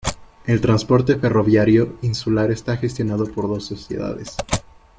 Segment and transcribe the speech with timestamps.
[0.47, 4.35] El transporte ferroviario insular está gestionado por dos sociedades.